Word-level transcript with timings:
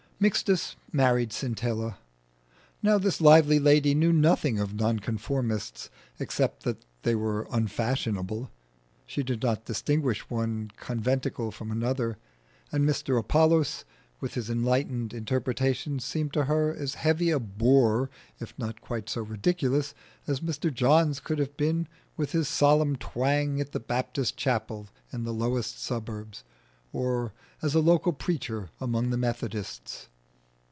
Mixtus 0.21 0.75
married 0.91 1.33
Scintilla. 1.33 1.97
Now 2.83 2.99
this 2.99 3.21
lively 3.21 3.57
lady 3.59 3.95
knew 3.95 4.13
nothing 4.13 4.59
of 4.59 4.75
Nonconformists, 4.75 5.89
except 6.19 6.61
that 6.61 6.85
they 7.01 7.15
were 7.15 7.47
unfashionable: 7.49 8.51
she 9.07 9.23
did 9.23 9.41
not 9.41 9.65
distinguish 9.65 10.29
one 10.29 10.69
conventicle 10.77 11.49
from 11.49 11.71
another, 11.71 12.19
and 12.71 12.87
Mr 12.87 13.17
Apollos 13.19 13.83
with 14.19 14.35
his 14.35 14.47
enlightened 14.47 15.11
interpretations 15.11 16.05
seemed 16.05 16.33
to 16.33 16.45
her 16.45 16.71
as 16.71 16.93
heavy 16.93 17.31
a 17.31 17.39
bore, 17.39 18.11
if 18.39 18.53
not 18.59 18.79
quite 18.79 19.09
so 19.09 19.23
ridiculous, 19.23 19.95
as 20.27 20.39
Mr 20.39 20.71
Johns 20.71 21.19
could 21.19 21.39
have 21.39 21.57
been 21.57 21.87
with 22.15 22.31
his 22.31 22.47
solemn 22.47 22.95
twang 22.95 23.59
at 23.59 23.71
the 23.71 23.79
Baptist 23.79 24.37
chapel 24.37 24.87
in 25.11 25.23
the 25.23 25.33
lowest 25.33 25.81
suburbs, 25.81 26.43
or 26.93 27.33
as 27.63 27.73
a 27.73 27.79
local 27.79 28.13
preacher 28.13 28.69
among 28.79 29.09
the 29.09 29.17
Methodists. 29.17 30.07